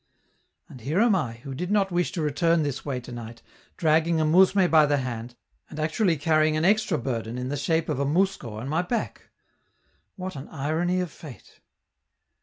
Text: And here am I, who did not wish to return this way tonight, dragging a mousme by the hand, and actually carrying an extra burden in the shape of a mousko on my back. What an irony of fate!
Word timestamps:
And 0.67 0.81
here 0.81 0.99
am 0.99 1.13
I, 1.13 1.33
who 1.43 1.53
did 1.53 1.69
not 1.69 1.91
wish 1.91 2.11
to 2.13 2.23
return 2.23 2.63
this 2.63 2.83
way 2.83 2.99
tonight, 2.99 3.43
dragging 3.77 4.19
a 4.19 4.25
mousme 4.25 4.67
by 4.67 4.87
the 4.87 4.97
hand, 4.97 5.35
and 5.69 5.79
actually 5.79 6.17
carrying 6.17 6.57
an 6.57 6.65
extra 6.65 6.97
burden 6.97 7.37
in 7.37 7.49
the 7.49 7.55
shape 7.55 7.87
of 7.87 7.99
a 7.99 8.03
mousko 8.05 8.53
on 8.53 8.67
my 8.67 8.81
back. 8.81 9.29
What 10.15 10.35
an 10.35 10.47
irony 10.49 11.01
of 11.01 11.11
fate! 11.11 11.59